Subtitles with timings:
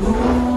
[0.00, 0.49] bismi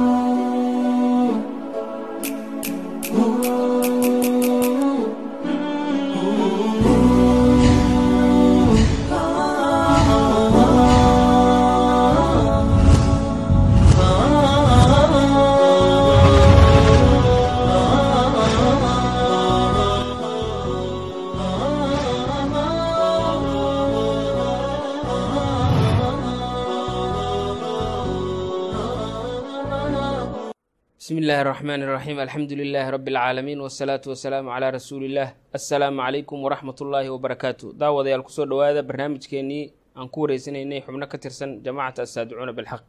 [31.74, 37.10] illaahi araxmaan iraxiim alxamdu lilaahi rabbi alcaalamiin wasalaatu wasalaamu calaa rasuuliillaah assalaamu calaykum waraxmat ullaahi
[37.10, 42.84] wabarakaatu daawadayaal ku soo dhowaada barnaamijkeenii aan ku wareysanaynay xubno ka tirsan jamaacata assaadicuuna bilxaq.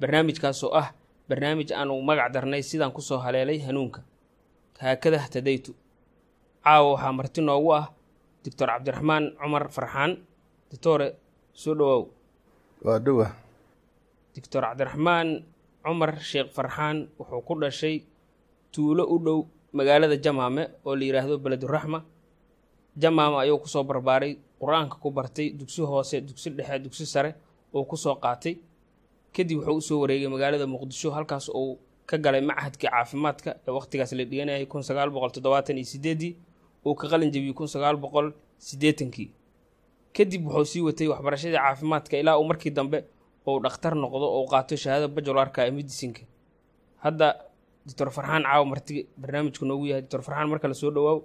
[0.00, 0.94] Barnaamijkaasoo ah
[1.28, 4.00] barnaamij aanu magac darnay sidaan ku soo haleelay hanuunka.
[4.80, 5.74] Haakada htadaytu
[6.64, 7.86] caawa waxaa marti noogu ah
[8.44, 10.16] doctor cabdiraxmaan cumar farxaan.
[10.70, 11.14] Doctore
[11.52, 12.04] soo dhowaaw
[12.84, 13.28] waa dhowa
[14.34, 15.44] doctor cabdiraxmaan
[15.84, 17.96] cumar sheekh farxaan wuxuu ku dhashay
[18.72, 19.38] tuulo u dhow
[19.72, 21.98] magaalada jamaame oo la yidhaahdo beleduraxma
[23.02, 27.34] jamaame ayuu ku soo barbaaray qur'aanka ku bartay dugsi hoose dugsi dhexe dugsi sare
[27.74, 28.54] oo ku soo qaatay.
[29.32, 34.12] Kadib wuxuu u soo wareegay magaalada muqdisho halkaas uu ka galay machadkii caafimaadka ee waqtigaas
[34.12, 36.36] la dhiganayay kun sagaal boqol toddobaatan iyo sideedii.
[36.86, 39.28] Uu ka qalin jebiyey kun sagaal boqol siddeetankii.
[40.16, 43.04] Kadib wuxuu sii watay waxbarashadii caafimaadka ilaa uu markii dambe
[43.46, 46.22] ou dhakhtar noqdo oo qaato shahaada bajularka ee medicinka
[47.04, 47.28] hadda
[47.86, 50.02] doctor farxaan caawa marti barnaamijku noogu yahay.
[50.04, 51.20] Doctor farxaan mar kale soo dhowahay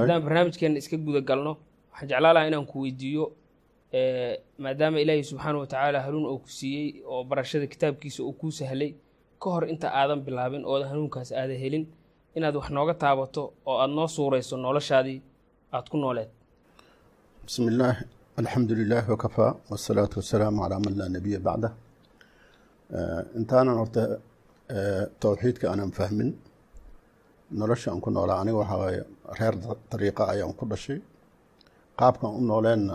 [0.00, 1.52] haddaan barnaamijkeena iska guda galno
[1.92, 3.24] waxaan jeclaan lahaa inaan ku weydiiyo
[4.64, 8.90] maadaama ilaahay subxaana wa tacaala hanuun oo ku siiyey oo barashada kitaabkiisa uu kuu sahlay
[9.42, 11.84] ka hor inta aadan bilaabin oodan hanuunkaas aada helin
[12.36, 15.18] inaad wax nooga taabato oo aada noo suurayso noloshaadii
[15.74, 16.30] aada ku nooleed.
[17.46, 17.96] Bismi illaah
[18.40, 21.68] alxamdu lilaah wakafaa wasalaatu wasalaamu calaa man laa nabiya bacda
[23.38, 24.02] intaanan horta
[25.22, 26.30] towxiidka aanan fahmin
[27.60, 29.00] nolosha aan ku noolaa aniga waxaa waaye
[29.38, 29.54] reer
[29.90, 30.98] dariiqa ayaan ku dhashay.
[31.98, 32.94] Qaabkan u nooleenna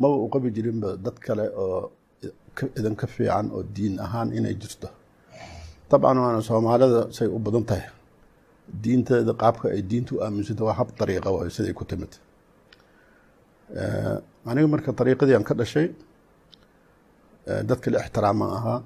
[0.00, 1.90] maba u qabi jirinba dad kale oo
[2.78, 4.88] idinka fiican oo diin ahaan inay jirto.
[5.90, 7.86] Dabcan waana soomaalida say u badan tahay.
[8.82, 12.12] Diinteeda qaabka ay diinta u aaminsanto waa hab dariiqa waayo siday ku timid.
[14.50, 15.86] Aniga marka dariiqadii aan ka dhashay
[17.68, 18.78] dadka la ixtiraaman ahaa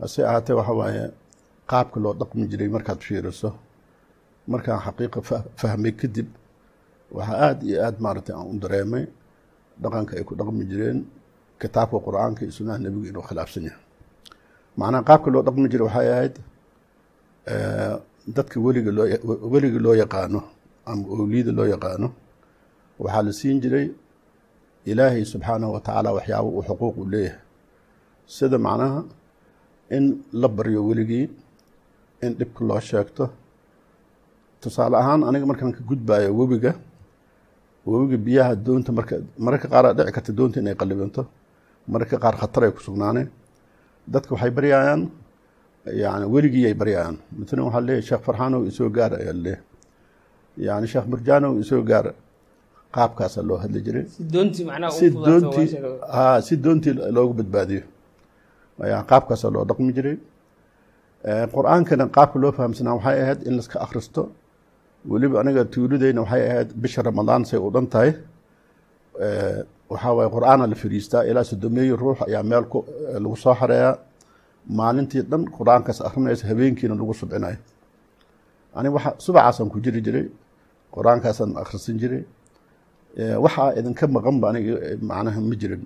[0.00, 1.04] hase ahaatee waxa waaye
[1.70, 3.50] qaabka loo dhaqmi jiray markaad fiiriso
[4.52, 5.18] markaan xaqiiqa
[5.60, 6.28] fahmay kadib
[7.16, 9.04] waxaa aada iyo aada maaragtay aan u dareemay
[9.82, 10.98] dhaqanka ay ku dhaqmi jireen
[11.60, 13.82] kitaabka qur'aanka iyo sunnaha nebiga inuu khilaafsan yahay.
[14.78, 16.34] Macnaha qaabka loo dhaqmi jiray waxay ahayd
[18.36, 19.06] dadka weliga loo
[19.52, 20.40] weliga loo yaqaano
[20.90, 22.08] ama owliyada loo yaqaano
[23.02, 23.86] waxaa la siin jiray
[24.90, 27.40] ilaahay subxaanahu wa tacaala waxyaaba uu xuquuq u leeyahay.
[28.26, 28.98] Sida macnaha
[29.96, 31.26] in la baryo weligii
[32.24, 33.24] in dhibka loo sheegto.
[34.60, 36.72] Tusaale ahaan aniga markaan ka gudbayo webiga
[37.86, 41.22] webiga biyaha doonta marka mararka qaar aa dhici karta doonta inay qalibanto
[41.92, 43.28] mararka qaar khatar ay ku sugnaaneen
[44.12, 45.00] dadka waxay baryayaan
[46.02, 47.16] yani weligii ay baryayaan.
[47.38, 49.62] Matalan waxaa leeyahy sheekh farxaanow isoo gaar ayaa leeyahy
[50.66, 52.06] yani sheekh murjaanow isoo gaar
[52.94, 54.04] qaabkaasaa loo hadli jiray.
[56.48, 57.82] Si doontii loogu badbaadiyo
[58.84, 60.16] ayaa qaabkaasaa loo dhaqmi jiray.
[61.54, 64.22] Qur'aankana qaabka loo fahamsanaa waxay ahayd in laska akhristo.
[65.10, 68.10] Weliba aniga tuuladeyna waxay ahayd bisha ramadaan say u dhan tahay.
[69.90, 71.22] Waxaa waaye qur'aana la fariistaa.
[71.30, 72.64] Ilaa sodomeeyo ruux ayaa meel
[73.24, 73.98] lagu soo xareeyaa
[74.78, 77.56] maalintii dhan qur'aankaas akhrinaysa habeenkiina lagu subcinayo
[78.78, 80.26] aniga waxa subacaasaan ku jiri jiray.
[80.94, 82.22] Qur'aankaasaan akhrisan jiray.
[83.44, 84.74] Waxaa idinka maqanba aniga
[85.10, 85.82] macnaha ma jirin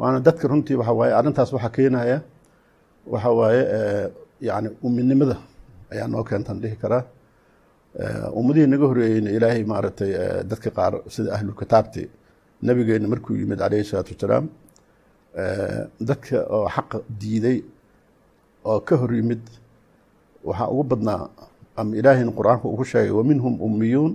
[0.00, 2.16] waana dadka runtii waxa waaye arrintaas waxaa keenaya
[3.12, 3.62] waxa waaye
[4.48, 5.36] yani uminimada
[5.92, 7.02] ayaa noo keentan dhihi karaa
[8.38, 10.10] ummadihii naga horeeyeyna ilaahay maaragtay
[10.50, 12.02] dadka qaar sida ahlulkitaabti
[12.66, 14.44] nabigeena markuu yimid calayhi salaatu wasalaam
[16.08, 17.58] dadka oo xaqa diiday
[18.70, 19.42] oo ka hor yimid
[20.48, 21.28] waxaa ugu badnaa
[21.76, 24.12] ama ilaahayna qur'aanka ugu sheegay waminhum ummiyuun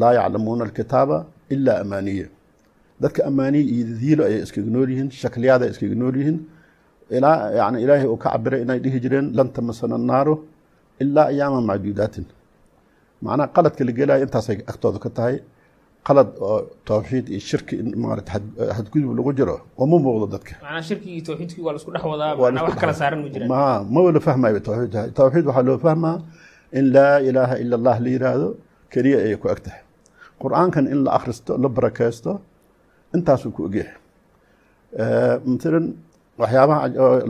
[0.00, 1.18] laa yaclamuuna alkitaaba
[1.54, 2.26] ilaa amaaniya
[3.04, 6.38] dadka amaaniya iyo diilo ayay iskaga nool yihiin shakliyaada iskaga nool yihiin.
[7.16, 10.34] Ilaa yani ilaahay uu ka cabiray inay dhihi jireen lan tamasana annaaru
[11.02, 12.24] ilaa ayaama macduudaatin.
[13.24, 15.36] Macnaha qaladka la gelaya intaasay agtooda ka tahay
[16.06, 16.58] qalad oo
[16.88, 18.32] towxiid iyo shirki in maarata
[18.76, 20.52] hadgudub lagu jiro uma muuqdo dadka.
[23.94, 26.16] Ma wala fahmayo towxiid towxiid waxaa loo fahmaa
[26.78, 28.48] in laa ilaaha ila allah la yiraahdo
[28.92, 29.80] keliya ayay ku eg tahay.
[30.42, 32.32] Qur'aankan in la akhristo la barakeysto
[33.16, 33.96] intaasuu ku ogyahay
[35.50, 35.86] matalan
[36.40, 36.80] waxyaabaha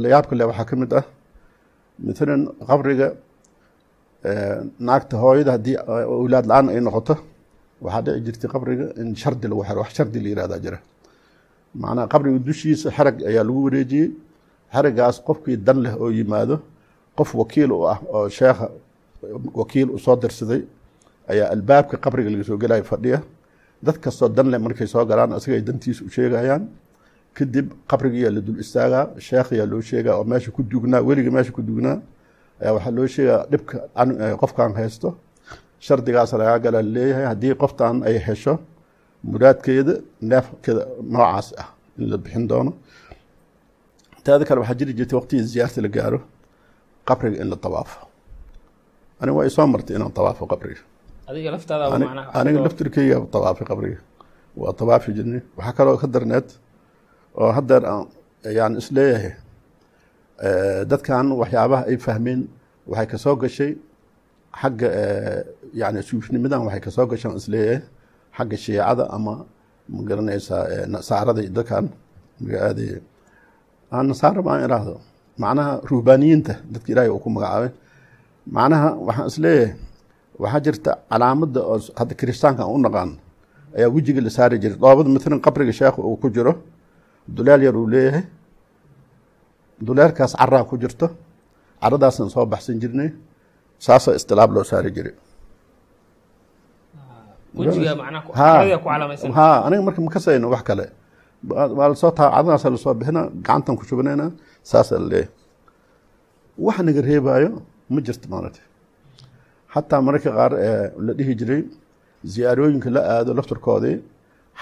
[0.02, 1.04] layaabka leh waxaa ka mid ah
[2.06, 3.08] maalan qabriga
[4.86, 5.76] naagta hooyada haddii
[6.18, 7.14] awlaad la'aan ay noqoto
[7.84, 10.78] waxaa dhici jirtay qabriga in shardi lagu xiro wax shardi la yihahdaa jira.
[11.80, 14.08] Macnaha qabriga dushiisa xerag ayaa lagu wareejiyey
[14.74, 16.56] xeragaas qofkii dan leh oo yimaado
[17.18, 18.66] qof wakiil u ah oo sheekha
[19.60, 20.60] wakiil u soo dirsaday
[21.32, 23.18] ayaa albaabka qabriga laga soo gelaya fadhiya
[23.86, 26.62] dad kastoo dan leh markay soo galaan asagay dantiisa u sheegayaan.
[27.36, 31.62] Kadib qabrigiyaa la dul istaagaa sheekhayaa loo sheegaa oo meesha ku dugnaa weliga meesha ku
[31.68, 31.96] dugnaa.
[32.60, 33.76] Ayaa waxaa loo sheegaa dhibka
[34.40, 35.08] qofkan haysto.
[35.86, 38.54] Shardigaas lagaa gala leeyahay haddii qoftan ay hesho
[39.30, 39.94] muraadkeeda
[40.30, 40.82] neefkeeda
[41.12, 42.72] noocaas ah in la bixin doono.
[44.24, 46.18] Taada kale waxaa jiri jirtay waqtigii ziyaarta la gaaro
[47.08, 47.98] qabriga in la tawaafo.
[49.20, 50.80] Aniga waa isoo martay inaan tawaafo qabriga
[52.40, 53.98] aniga laftirkeyga tawaafay qabriga.
[54.60, 56.48] Waa tawaafi jirnay waxaa kaloo ka darneed
[57.40, 58.06] oo haddeer aan
[58.56, 59.32] yani is leeyahay
[60.90, 62.40] dadkan waxyaabaha ay fahmeen
[62.90, 63.72] waxay ka soo gashay
[64.60, 64.88] xagga
[65.80, 67.80] yani suufnimadan waxay ka soo gashaan is leeyahay
[68.36, 69.34] xagga shiicada ama
[69.92, 71.84] ma garanaysaa nasaarada iyo dadkan
[72.40, 72.90] magacaadey
[74.10, 74.94] nasaara baan iraahdo
[75.42, 77.70] macnaha ruhbaaniyiinta dadka ilaahay uu ku magacaabay.
[78.56, 79.74] Macnaha waxaan is leeyahay
[80.42, 83.10] waxaa jirta calaamada oo hadda kiristaanka aan u naqaan.
[83.76, 84.76] Ayaa wejiga la saari jiray.
[84.82, 86.52] Dhoobada maalan qabriga sheekha uu ku jiro.
[87.36, 88.24] Dulaal yar uu leeyahay.
[89.86, 91.06] Duleelkaas caraa ku jirto.
[91.82, 93.08] Caradaasaan soo baxsan jirnay.
[93.78, 95.14] Saasoo istilaab loo saari jiray.
[98.34, 100.86] Ha aniga marka makasayno wax kale.
[101.78, 104.26] Waa la soo taa caradaasa la soo bixina gacantan ku shubanayna
[104.70, 105.28] saasaa la leeyahay
[106.66, 107.50] wax naga reebaayo
[107.92, 108.60] ma jirto maarata
[109.74, 110.52] xataa mararka qaar
[111.06, 111.62] la dhihi jiray
[112.32, 113.96] ziyaarooyinka la aado laftarkoodii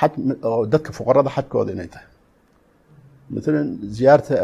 [0.01, 0.13] xaj
[0.49, 2.09] oo dadka fuqarada xajkooda inay tahay.
[3.33, 3.67] Maalan
[3.97, 4.35] ziyaarta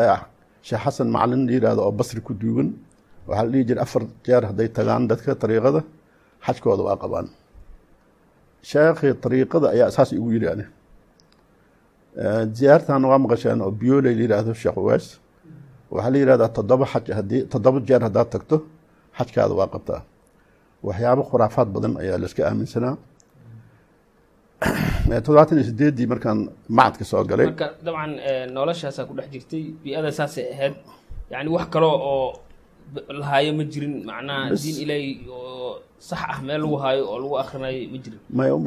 [0.69, 2.69] sheekh xasan macalin la yihahdo oo basri ku duugan
[3.29, 5.81] waxaa la dhihi jiray afar jeer hadday tagaan dadka dariiqada
[6.47, 7.27] xajkooda waa qabaan.
[8.71, 10.65] Sheekhii dariiqada ayaa saas igu yiri ani
[12.59, 15.07] ziyaartan waa maqasheen oo biyooley la yihahdo sheekh uwaas
[15.95, 18.57] waxaa la yihahdaa toddoba xaj haddii toddoba jeer haddaad tagto
[19.19, 20.01] xajkaada waa qabtaa
[20.83, 22.97] waxyaabo khuraafaad badan ayaa layska aaminsanaa
[25.25, 26.39] toddobaatan iyo sideeddii markaan
[26.69, 27.47] macadka soo galay.
[27.47, 28.13] Marka dabcan
[28.57, 30.75] noloshaasaa ku dhex jirtay bi-ada saasay ahayd.
[31.31, 32.29] Yani wax kaloo oo
[33.21, 35.79] lahaayo ma jirin macnaha diin ilaahi oo
[36.09, 38.21] sax ah meel lagu haayo oo lagu akrinayo ma jirin.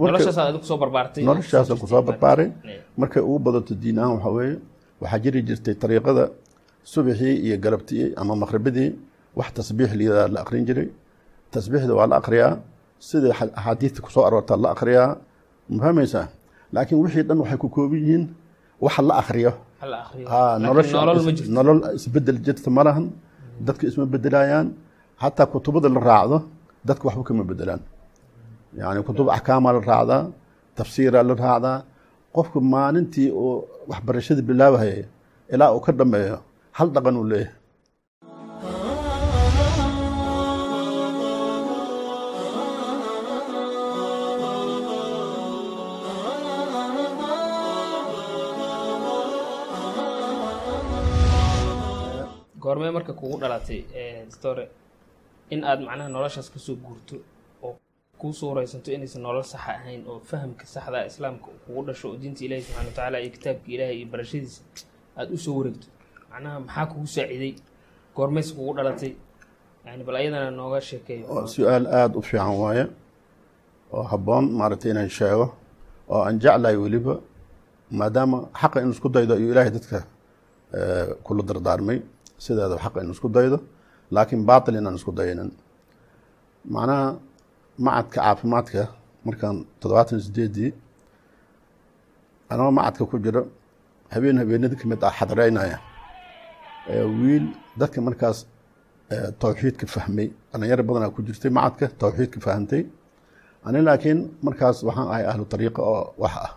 [0.07, 1.23] Noloshaasaa adi ku soo barbaartay.
[1.29, 2.49] noloshaasaan ku soo barbaaray
[2.97, 4.55] markay ugu badato diin ahaan waxaa weeye
[5.01, 6.23] waxaa jiri jirtay dariiqada
[6.93, 8.89] subaxii iyo galabtii ama maqribadii
[9.35, 10.89] wax tasbiix liyadaa la akrin jiray
[11.53, 12.51] tasbiixda waa la akriyaa
[13.07, 15.09] sidai axaadiista ku soo aroortaa la akriyaa
[15.69, 16.25] ma fahmaysaa
[16.73, 18.23] laakiin wixii dhan waxay ku kooban yihiin
[18.85, 19.51] waxa la akriyo.
[21.55, 23.05] Nolol isbeddel jirta ma lahan.
[23.65, 24.67] Dadka isma bedelayaan
[25.21, 26.37] xataa kutubada la raacdo
[26.87, 27.81] dadka waxba kama bedelaan
[28.79, 30.21] yani kutub axkaamaa la raacdaa
[30.77, 31.77] tafsiiraa la raacdaa
[32.35, 33.53] qofka maalintii uu
[33.91, 35.05] waxbarashada bilaabahaya
[35.53, 36.37] ilaa uu ka dhameeyo
[36.77, 37.53] hal dhaqan uu leeyahay
[52.63, 53.79] goormee marka kugu dhalatay
[54.29, 54.65] dictore
[55.53, 57.15] in aad macnaha noloshaas ka soo guurto
[57.65, 57.73] oo
[58.21, 62.63] kuu suuraysanto inaysan nolol saxa ahayn oo fahamka saxdaa islaamka kugu dhasho oo diinta ilaahi
[62.67, 64.61] subxana wa tacaala iyo kitaabka ilaahay iyo barashadiisa
[65.17, 65.87] aada u soo wareegto.
[66.31, 67.53] Macnaha maxaa kugu saaciiday
[68.15, 69.13] goormayse kugu dhalatay.
[69.85, 71.25] Yani bal ayadana nooga sheekeeyo.
[71.53, 72.83] Su'aal aada u fiican waaye
[73.95, 75.45] oo habboon maaragtay inaan sheego
[76.13, 77.13] oo aan jeclahay weliba
[77.99, 79.97] maadaama xaqa in isku daydo ayuu ilaahay dadka
[81.25, 81.97] kula dardaarmay
[82.43, 83.57] sideeda xaqa in isku daydo
[84.15, 85.49] laakiin baatil inaan isku daynin.
[86.73, 87.05] Macnaha
[87.85, 88.81] macadka caafimaadka
[89.27, 90.69] markaan toddobaatan iyo sideedii
[92.51, 93.41] anoo macadka ku jiro
[94.13, 95.77] habeen habeenada ka mid ah xadreynaya
[97.19, 97.45] wiil
[97.79, 98.37] dadka markaas
[99.41, 100.27] towxiidka fahmay.
[100.51, 102.83] Dhalinyaro badanaa ku jirtay macadka towxiidka fahamtay
[103.67, 106.51] ani laakiin markaas waxaan ahay ahlu tariiqa oo wax ah.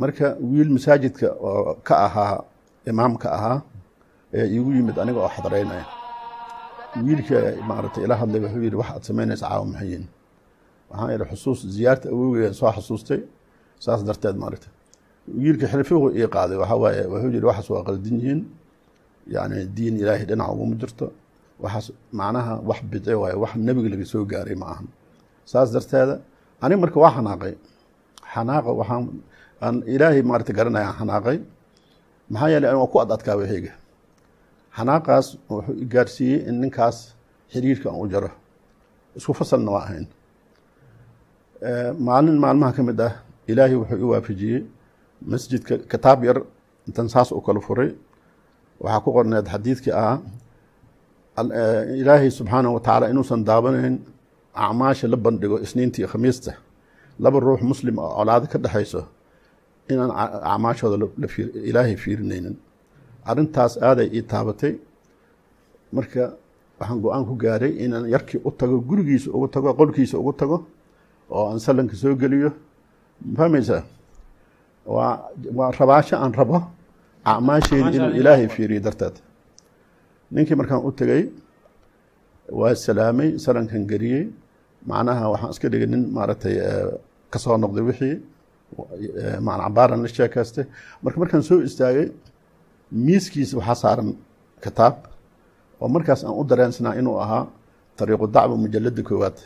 [0.00, 2.34] Marka wiil masaajidka oo ka ahaa
[2.90, 3.58] imaamka ahaa
[4.34, 5.84] ee iigu yimid aniga oo xadreynaya
[7.06, 10.04] wiilka maaragtay ila hadlay wuxuu yidhi wax aad samaynaysa caawa maxayin
[10.90, 13.20] waxaan idhi xusuus ziyaarta awowgeeda soo xasuustay
[13.84, 14.70] saas darteed maaragtay.
[15.42, 18.40] Wiilka xilfihu ii qaaday waxaa waaye wuxuu yidhi waxaas waa qaldan yihiin
[19.34, 21.06] yani diin ilaahay dhinac uguma jirto.
[21.64, 21.86] Waxaas
[22.18, 24.86] macnaha wax bidci waaye wax nebiga laga soo gaaray ma ahan.
[25.50, 26.14] Saas darteeda
[26.64, 27.54] aniga marka waa xanaaqay
[28.32, 29.04] xanaaqa waxaan
[29.64, 31.38] aan ilaahay maaragtay garanaya aan xanaaqay.
[32.32, 33.72] Maxaa yeelay waa ku ad adkaa wixiyga
[34.76, 36.96] xanaaqaas wuxuu gaarsiiyey in ninkaas
[37.52, 38.30] xiriirka aan u jaro.
[39.18, 40.06] Isku fasalna waa ahayn.
[42.06, 43.12] Maalin maalmaha ka mid ah
[43.50, 44.60] ilaahay wuxuu i waafajiyey
[45.30, 46.38] masjidka kitaab yar
[46.88, 47.90] intan saas u kala furay.
[48.82, 50.18] Waxaa ku qorneed xadiidkii ah
[52.00, 53.96] ilaahay subxaanahu wa tacaala inuusan daawanayn
[54.54, 56.52] acmaasha la bandhigo isniinta iyo khamiista.
[57.22, 59.00] Laba ruux muslim oo colaado ka dhexayso
[59.90, 60.10] inaan
[60.52, 60.96] acmaashooda
[61.70, 62.56] ilaahay fiirinaynin
[63.30, 64.72] arrintaas aaday ii taabatay.
[65.96, 66.24] Marka
[66.78, 70.56] waxaan go'aan ku gaaray inaan yarkii u tago gurigiisa ugu tago qolkiisa ugu tago
[71.30, 72.50] oo aan sallanka soo geliyo.
[73.30, 73.82] Mafahmaysaa
[74.94, 75.12] waa
[75.58, 76.58] waa rabaasho aan rabo
[77.24, 79.16] acmaasheeda inuu ilaahay fiiriyo darteed.
[80.30, 81.22] Ninkii markaan u tegey
[82.58, 84.24] waa salaamay salankan geliyey.
[84.86, 86.54] Macnaha waxaan iska dhigay nin maaragtay
[87.32, 88.14] ka soo noqday wixii
[89.46, 90.64] maan cabaaran la sheekaystay
[91.02, 92.06] marka markaan soo istaagay
[92.92, 94.08] miiskiisa waxaa saaran
[94.64, 94.96] kitaab.
[95.80, 97.46] Oo markaas aan u dareensanaa inuu ahaa
[97.96, 99.36] tariiqu dacwa mujalada koowaad.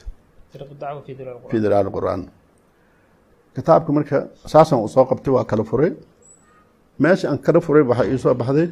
[1.50, 2.22] Fi dalaal qur'aan.
[3.54, 4.16] Kitaabka marka
[4.52, 5.92] saasaan u soo qabtay waa kala furay.
[7.02, 8.68] Meesha aan kala furay waxaa iisoo baxday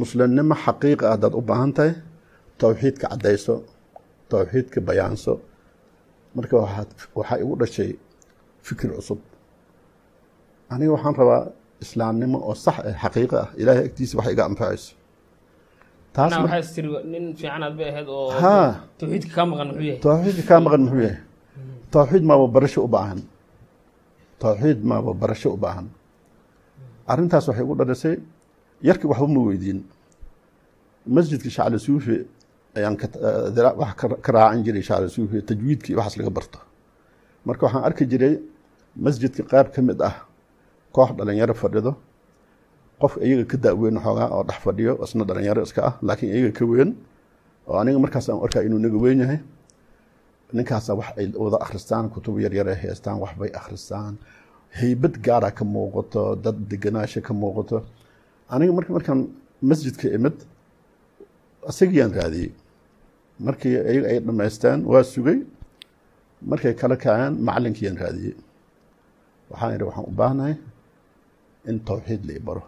[0.00, 1.92] muslimnimo xaqiiqa ah haddaad u baahan tahay
[2.60, 3.54] towxiidka caddayso
[4.30, 5.32] towxiidka bayaanso.
[6.36, 6.54] Marka
[7.16, 7.90] waxaa igu dhashay
[8.66, 9.18] fikir cusub.
[10.72, 11.42] Aniga waxaan rabaa
[11.86, 13.48] islaamnimo oo sax ah xaqiiqa ah.
[13.60, 14.90] Ilaahay agtiisa wax iga anfacayso
[20.04, 21.18] tawxiidka kaa maqan muxuu yahay.
[21.94, 23.20] Towxiid maaba barasho u baahan
[24.42, 25.86] towxiid maaba barasho u baahan
[27.10, 28.16] arrintaas waxay igu dhalisay
[28.88, 29.80] yarkii waxba ma weydiin.
[31.14, 32.16] Masjidka shacli suufi
[32.76, 32.94] ayaan
[33.82, 33.90] wax
[34.24, 36.58] ka raacan jiray shacli suufi tajwiidkii waxaas laga barto.
[37.46, 38.34] Marka waxaan arki jiray
[39.04, 40.14] masjidka qayb ka mid ah
[40.96, 41.92] koox dhalinyaro fadhido
[43.00, 46.64] qof iyaga ka da-weyn xoogaa oo dhex fadhiyo isna dhalinyaro iska ah laakiin iyaga ka
[46.70, 46.90] weyn
[47.68, 49.38] oo aniga markaas aan arkaa inuu naga weyn yahay
[50.56, 54.14] ninkaasa wax ay wada akhristaan kutub yaryar ay haystaan waxbay akhristaan.
[54.80, 57.76] Heybad gaara ka muuqato dad deganaasha ka muuqato.
[58.54, 59.20] Aniga mark markaan
[59.68, 60.36] masjidka imid
[61.70, 62.50] isagiyaan raadiyey.
[63.46, 65.38] Markii iyaga ay dhammaystaan waa sugay.
[66.50, 68.34] Markay kala kaceen macalinkiyaan raadiyey.
[69.50, 70.54] Waxaan idhi waxaan u baahnahay
[71.70, 72.62] in towxiid la i baro.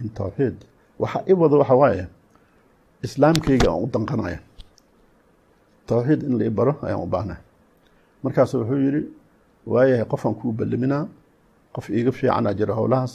[0.00, 0.56] In towxiid
[0.98, 2.04] waxa i wado waxa waaye
[3.06, 4.40] islaamkayga aan u danqanaya
[5.88, 7.42] towxiid in la i baro ayaan u baahnahay.
[8.22, 9.02] Markaasu wuxuu yidhi
[9.66, 11.04] waayahay qofaan kuu ballaminaa
[11.74, 13.14] qof iiga fiicanaa jira howlahaas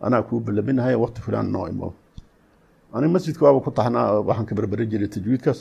[0.00, 1.88] anaa kuu ballaminahaya waqti fulaan noo imo.
[2.94, 5.60] Aniga masjidka waaba ku taxnaa waxaan ka berberi jiray tajwiidkaas.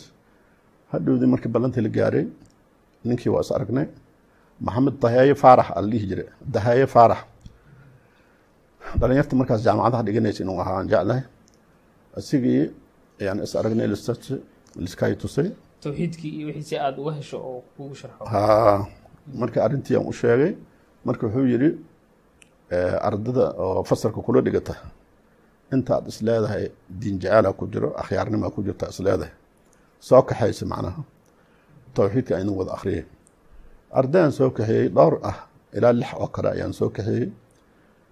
[0.92, 2.26] Hadhowdii markii ballantii la gaaray
[3.04, 3.88] ninkii waa is aragnay
[4.62, 7.22] maxamed dahaaye faarax ala dhihi jira dahaaye faarax
[9.00, 11.24] dhalinyarta markaas jaamacadaha dhiganaysa inuu ahaa aan jeclahay.
[12.18, 12.72] Isigii
[13.22, 13.88] ayaan is aragnay
[14.86, 15.48] liskay tusay.
[15.82, 18.24] Tawxiidkii iyo wixii si aada uga hesho oo kugu sharxo.
[18.26, 18.88] Ha
[19.42, 20.52] marka arrintii aan u sheegay
[21.06, 21.70] marka wuxuu yidhi
[23.08, 24.76] ardada oo fasalka kula dhigata
[25.74, 29.34] intaad is leedahay diin jacaala ku jiro akhyaarnimaa ku jirta is leedahay.
[30.00, 31.02] Soo kaxaysa macnaha.
[31.96, 33.04] Towxiidka aynan wada akhriyay
[34.00, 35.38] ardayaan soo kaxeeyey dhowr ah
[35.78, 37.30] ilaa lix oo kale ayaan soo kaxeeyey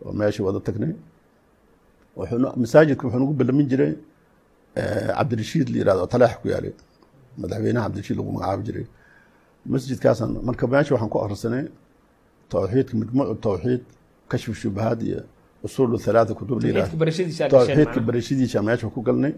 [0.06, 0.94] oo meeshii wada tagnay.
[2.62, 3.94] Masaajidka wuxuu nagu ballamin jiray
[5.18, 6.74] cabdirashiid la yihahdo talaax ku yaalay.
[7.42, 8.86] Madaxweynaha cabdirashiid lagu magacaabi jiray.
[9.74, 11.66] Masjidkaasaan marka meesha waxaan ku akhrisanay
[12.52, 13.82] towxiidka majmuucu towxiid
[14.30, 15.22] kashfu shubahaad iyo
[15.66, 16.58] usuul halaata kutub
[17.54, 19.34] towxiidka barashadiisa meesha ku galnay.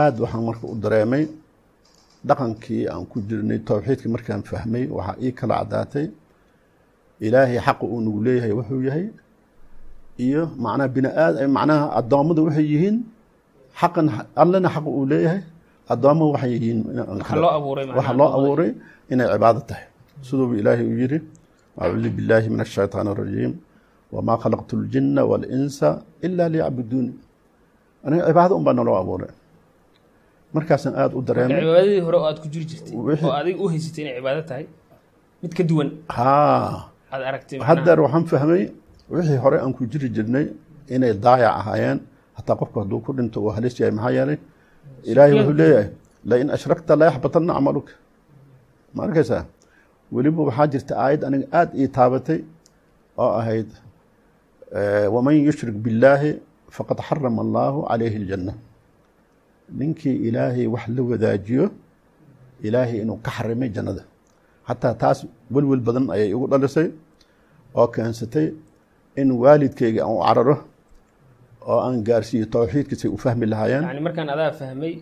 [0.00, 1.24] Aada waxaan marka u dareemay
[2.28, 6.06] dhaqankii aan ku jirnay towxiidka markaan fahmay waxaa ii kala caddaatay
[7.26, 9.06] ilaahay xaqa uu nagu leeyahay wuxuu yahay
[10.26, 12.96] iyo macnaha bini aad macnaha addoommada waxay yihiin
[13.80, 14.06] xaqan
[14.42, 15.40] allena xaqa uu leeyahay
[15.92, 16.78] addoomma waxay yihiin
[17.98, 18.70] waxa loo abuuray
[19.12, 19.84] inay cibaado tahay.
[20.26, 21.18] Siduubu ilaahay uu yidhi
[21.82, 23.52] acuudu billaahi min ashaytaan arajiim
[24.14, 25.88] wamaa khalaqtu ljinna waalinsa
[26.26, 27.12] ila liyacbuduuni
[28.04, 29.30] aniga cibaado un baa naloo abuuray
[30.54, 31.60] markaasaan aada u dareemay.
[31.60, 32.94] Cibaadadii hore oo aad ku jiri jirtay
[33.24, 34.64] oo adiga u haysatay inay cibaado tahay
[35.42, 36.88] mid ka duwan haa.
[37.12, 37.58] aad aragtay.
[37.68, 38.62] Haddeer waxaan fahmay
[39.14, 40.46] wixii hore aan ku jiri jirnay
[40.94, 41.98] inay daayac ahaayeen
[42.38, 44.38] hataa qofku hadduu ku dhinto uu halis yahay maxaa yeelay?
[45.10, 45.88] Ilaahay wuxuu leeyahay
[46.30, 47.92] lain ashrakta la yaxbatanna camaluka
[48.94, 49.44] ma arkaysaa?
[50.14, 52.38] Weliba waxaa jirta aayad aniga aada ii taabatay
[53.22, 53.70] oo ahayd
[55.14, 56.30] waman yushrik billaahi
[56.76, 58.52] faqad xarama allaahu calayhi aljanna
[59.78, 61.64] ninkii ilaahay wax la wadaajiyo
[62.66, 64.02] ilaahay inuu ka xarimay jannada.
[64.68, 65.18] Xataa taas
[65.54, 66.88] welwel badan ayay igu dhalisay
[67.78, 68.46] oo keensatay
[69.20, 70.56] in waalidkayga aan u cararo
[71.70, 73.82] oo aan gaarsiiyo towxiidkiisay u fahmi lahaayeen.
[73.88, 74.92] Yani markaan adaa fahmay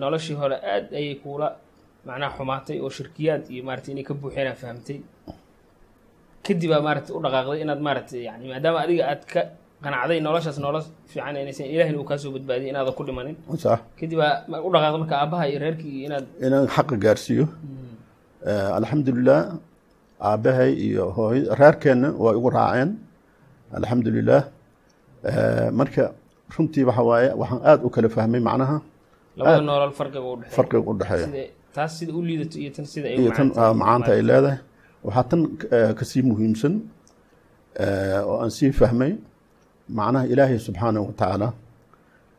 [0.00, 1.48] noloshii hore aad ayay kuula
[2.06, 4.98] macnaha xumaatay oo shirkiyaad iyo maarata inay ka buuxeenaa fahamtay
[6.46, 9.40] kadibaa maarata u dhaqaaqday inaad maarata yani maadaama adiga aad ka
[9.84, 13.36] qanacday noloshaas nolol fiican inaysan ilahina uu kaasoo badbaadiyay inaadan ku dhimanin.
[13.64, 14.32] Sax kadibaa
[14.66, 17.44] u dhaqaaqday marka aabaha iyo reerkii iyo inaad inaan xaqa gaarsiiyo.
[18.78, 19.40] Alxamdulilah
[20.30, 22.90] aabbahay iyo hooy reerkeenna waa igu raaceen.
[23.78, 24.40] Alxamdulilah
[25.80, 26.04] marka
[26.54, 28.76] runtii waxa waaye waxaan aada u kala fahmay macnaha.
[29.38, 30.56] Labada noolol farqiga u dhexeeya.
[30.56, 31.26] farqiga u dhexeeya.
[31.26, 31.44] Sida
[31.76, 33.74] taas sida u liidato iyo tan sida iyo tan macaantahay.
[33.80, 34.58] macaanta ay leedahay.
[35.06, 35.40] Waxaa tan
[35.98, 36.74] ka sii muhiimsan
[38.28, 39.12] oo aan sii fahmay
[39.88, 41.48] macnaha ilaahay subxaanahu wa tacaala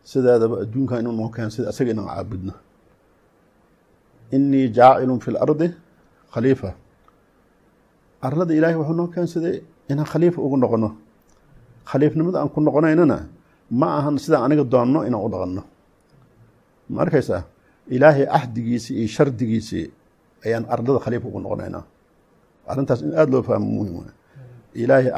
[0.04, 2.54] sideedaba adduunka inuu noo keensada asaga inaan caabudno
[4.36, 5.68] inii jaacilun fi lardi
[6.34, 6.70] khaliifa.
[8.28, 9.56] Arlada ilaahay wuxuu noo keensaday
[9.92, 10.90] inaan khaliifa ugu noqono
[11.90, 13.18] khaliifnimada aan ku noqonaynana
[13.80, 15.64] ma ahan sidaan aniga doonno inaan u dhaqanno
[16.90, 17.42] ma arkaysaa?
[17.96, 19.86] Ilaahay axdigiisii iyo shardigiisii
[20.46, 21.84] ayaan ardada khaliifa ugu noqonaynaa
[22.70, 24.14] arrintaas in aada loo fahmo waay
[24.82, 25.10] ilaahay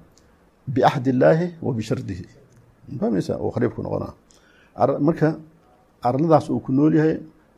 [0.75, 2.25] biaxdi illaahi wa bishardihi.
[2.99, 4.13] Fahmaysa uu khaliifku noqonaa
[4.81, 5.29] Ar- marka
[6.07, 7.15] arladaas uu ku nool yahay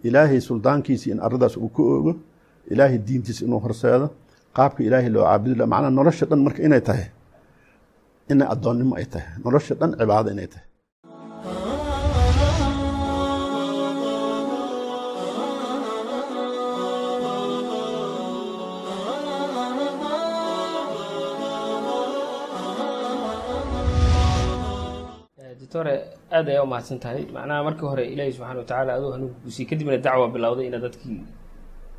[0.08, 2.13] ilaahay suldaankiisi in arladaas uu ka oogo
[2.74, 4.08] ilaahay diintiisa inuu horseedo
[4.58, 7.06] qaabka ilaahay loo caabudi laha macnaha nolosha dhan marka inay tahay
[8.32, 9.28] inay addoonnimo ay tahay.
[9.46, 10.66] Nolosha dhan cibaado inay tahay
[25.72, 27.24] doctore aad ayaa umahadsan tahay.
[27.32, 31.20] Macnaha markii hore ilaahi subxaana wa tacaala aduu hanuunka kusiiyey kadibna dacwa bilowday inaad dadkii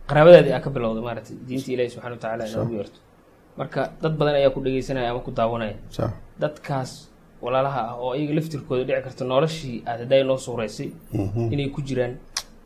[0.09, 1.03] qaraabadaadii aa ka bilowday.
[1.03, 2.99] Maaragtay diinta ilaahi subxana wa tacaala inaad ugu yeerto.
[3.57, 5.77] Marka dad badan ayaa ku dhegeysanaya ama ku daawanaya.
[6.39, 7.09] Dadkaas
[7.43, 10.91] walaalaha ah oo iyaga laftirkooda dhici karta noloshii aad hadday noo suuraysay
[11.55, 12.17] inay ku jiraan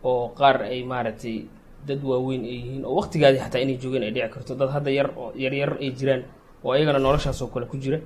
[0.04, 1.46] oo qaar ay maaragtay
[1.86, 4.54] dad waaweyn ay yihiin oo waqtigaadii xataa inay joogeen ay dhici karto.
[4.58, 6.22] Dad hadda yar oo yaryar ay jiraan
[6.64, 7.98] oo ayagana noloshaas oo kale ku jira.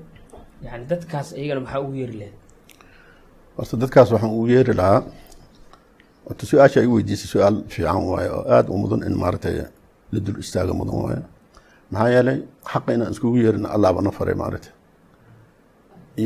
[0.65, 2.37] Yani dadkaas ayagana maxaa ugu yeeri lahayd
[3.61, 5.01] horta dadkaas waxaan ugu yeeri lahaa
[6.27, 9.55] horta su'aasha ay weydiisay su'aal fiican waaye oo aada u mudan in maaragtay
[10.13, 11.23] la dul istaaga mudan waaye.
[11.93, 12.39] Maxaa yeelay
[12.73, 14.73] xaqa inaan iskugu yeerin allah bana faray maaragtay.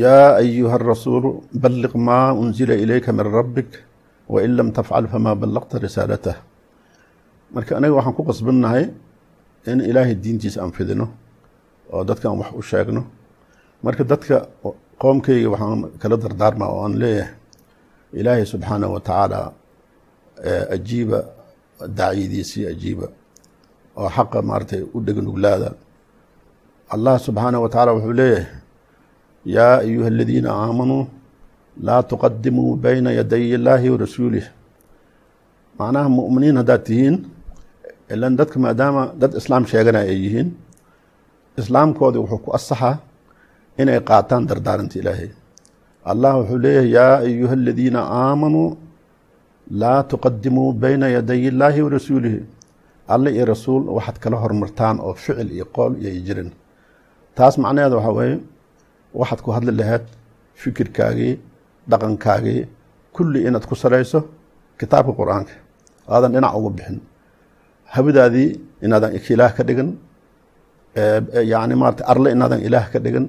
[0.03, 1.29] Yaa ayuha arasuulu
[1.63, 3.69] balliq maa unzila ilayka min rabbik
[4.33, 6.37] wain lam tafcal famaa ballaqta risaalatah.
[7.53, 8.83] Marka anaga waxaan ku qasbannahay
[9.71, 11.05] in ilaahay diintiisa aan fidino
[11.93, 13.01] oo dadkan wax u sheegno.
[13.85, 14.35] Marka dadka
[15.01, 17.33] qoomkayga waxaan kala dardaarmaa oo aan leeyahay
[18.19, 19.39] ilaahay subxaanahu wa tacaala
[20.75, 21.19] ajiiba
[21.99, 23.07] dacyadiisii ajiiba
[23.99, 25.69] oo xaqa maaratay u dheganuglaada
[26.95, 28.45] allah subxaanahu wa tacaala wuxuu leeyahay
[29.55, 31.03] yaa ayuha aladiina aamanuu
[31.87, 34.45] laa tuqadimuu bayna yaday illaahi wa rasuulih
[35.79, 37.15] macnaha mu'miniin haddaad tihiin
[38.13, 40.49] ilan dadka maadaama dad islaam sheeganaya ay yihiin
[41.61, 42.93] islaamkoodii wuxuu ku asaxaa
[43.81, 45.29] inay qaataan dardaaranta ilaahay.
[46.11, 48.69] Allah wuxuu leeyahay yaa ayuha aladiina aamanuu
[49.81, 52.39] laa tuqadimuu bayna yaday illaahi wa rasuulihi.
[53.13, 56.49] Alle iyo rasuul waxaad kala hormartaan oo ficil iyo qool iyo jirin
[57.37, 58.37] taas macnaheeda waxaa weeye
[59.19, 60.05] waxaad ku hadli lahayd
[60.61, 61.33] fikirkaagii
[61.91, 62.59] dhaqankaagii
[63.15, 64.19] kulli inaad ku salayso
[64.79, 65.53] kitaabka qur'aanka.
[66.13, 66.97] Aadan dhinac uga bixin.
[67.93, 68.49] Hawadaadii
[68.85, 69.89] inaadan ilaah ka dhigan
[71.53, 73.25] yani maarata arle inaadan ilaah ka dhigan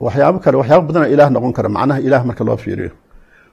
[0.00, 1.68] waxyaabo kale waxyaabo badana ilaah noqon kara.
[1.68, 2.90] Macnaha ilaah marka loo fiiriyo.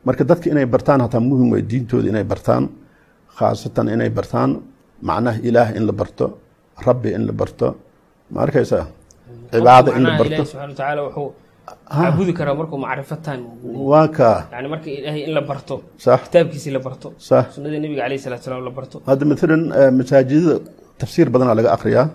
[0.06, 2.64] Marka dadka inay bartaan hataa muhiim wey diintooda inay bartaan
[3.38, 4.50] khaasatan inay bartaan
[5.02, 6.26] macnaha ilaah in la barto
[6.86, 7.68] rabbi in la barto.
[8.32, 8.86] Ma arkaysaa?
[9.52, 10.44] Cibaado in la barto.
[11.08, 11.30] wuxuu
[11.92, 13.40] caabudi karaa markuu macrifataan
[13.92, 16.20] waa kaa yani marka ilaahay in la barto sax.
[16.26, 17.46] kitaabkiisii la barto sax.
[17.56, 18.96] sunnada nebiga calayhi salatu salaam la barto.
[19.10, 20.56] Hadda maalan eh, masaajidada
[21.02, 22.08] tafsiir badanaa laga akriyaa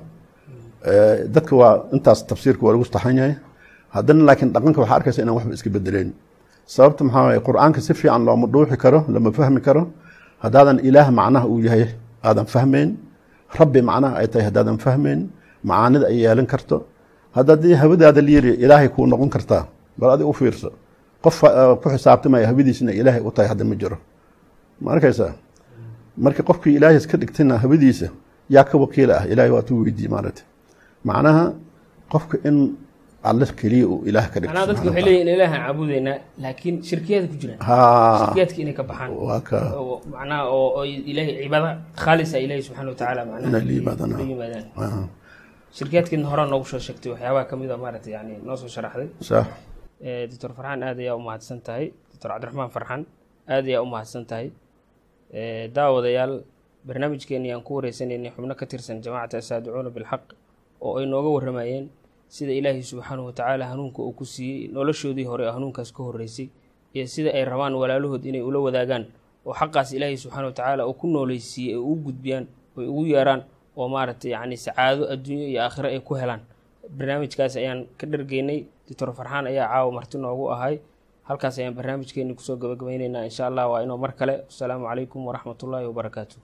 [0.87, 3.35] Eh, dadka waa intaas tafsiirka waa lagu taxan yahay
[3.95, 6.09] haddana laakiin dhaqanka waxaa arkaysa inaan waxba iska bedeleen
[6.75, 9.83] sababta maxaa waye qur'aanka si fiican looma dhuuxi karo lama fahmi karo
[10.45, 11.85] haddaadan ilaah macnaha uu yahay
[12.29, 12.89] aadan fahmayn
[13.59, 15.21] rabbi macnaha ay tahay haddaadan fahmayn
[15.65, 16.77] macaanida ay yeelan karto.
[17.37, 19.67] Haddadii hawadaada liyiri ilaahay kuu noqon kartaa.
[19.99, 20.71] Bal adig u fiirso.
[21.25, 23.99] Qof eh, ku xisaabtamaya hawadiisina ilaahay u tahay hadda ma jiro.
[24.81, 25.33] Ma arkaysaa?
[26.17, 28.09] Marka qofkii ilaahay iska dhigtayna hawadiisa
[28.49, 29.23] yaa ka wakiil ah.
[29.33, 30.43] Ilaahay waa tuu weydiiye maaragta
[31.05, 31.53] macnaha
[32.13, 32.57] qofka in
[33.31, 34.55] alle keliya uu ilaah ka dhigto.
[34.71, 37.59] Dadka waxay leeyihiin ilaahan caabudeynaa laakiin shirkiyaad ku jiraan.
[37.69, 37.77] Ha
[38.23, 39.11] shirkiyaadka inay ka baxaan.
[40.15, 41.71] Macnaha oo oo ilaahay cibaada
[42.03, 44.65] khaalisa ilaahay subxaana watacaala macnaha inay la yimaadaan la yimaadaan.
[44.83, 45.05] Ah,
[45.79, 49.09] shirkiyaadkiina hore noogu soo sheegtay waxyaabaha ka mid a maaragtay yani noo soo sharaxday.
[49.29, 49.47] Sax.
[50.09, 51.87] Eh, doctor farxaan aad ayaa u mahadsan tahay.
[52.13, 53.03] Doctor cabdiraxmaan farxaan
[53.55, 54.47] aad ayaa u mahadsan tahay.
[55.41, 56.35] Eh, daawadayaal
[56.89, 60.23] barnaamijkeeni aan ku wareysanaynay xubno ka tirsan jamaacata asaadicuuna bilxaq
[60.87, 61.87] oo ay nooga warramayeen
[62.29, 66.49] sida ilaahay subxaanahu watacaala hanuunka uu ku siiyey noloshoodii hore oo hanuunkaas ka horreysay
[66.95, 69.05] iyo sida ay rabaan walaalahood inay ula wadaagaan
[69.47, 73.43] oo xaqaas ilaahay subxaana watacaala uu ku nooleysiiyey ay ugu gudbiyaan oy ugu yeeraan
[73.77, 76.41] oo maaragtay yacni sacaado adduunye iyo aakhiro ay ku helaan.
[76.99, 78.59] Barnaamijkaas ayaan ka dhargeynay
[78.89, 80.79] doctor farxaan ayaa caawa marti noogu ahay.
[81.29, 84.35] Halkaas ayaan barnaamijkeeni ku soo gabagabayneynaa insha allah waa inuu mar kale.
[84.49, 86.37] Asalaamu calaykum waraxmatullaahi wabarakaatu